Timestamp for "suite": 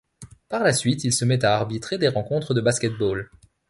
0.73-1.03